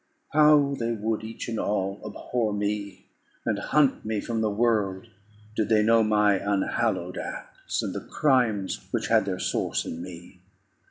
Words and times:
How 0.33 0.73
they 0.79 0.93
would, 0.93 1.23
each 1.23 1.47
and 1.47 1.59
all, 1.59 2.01
abhor 2.03 2.53
me, 2.53 3.05
and 3.45 3.59
hunt 3.59 4.03
me 4.03 4.19
from 4.19 4.41
the 4.41 4.49
world, 4.49 5.05
did 5.55 5.69
they 5.69 5.83
know 5.83 6.03
my 6.03 6.37
unhallowed 6.39 7.19
acts, 7.19 7.83
and 7.83 7.93
the 7.93 7.99
crimes 8.01 8.83
which 8.89 9.09
had 9.09 9.25
their 9.25 9.37
source 9.37 9.85
in 9.85 10.01
me! 10.01 10.41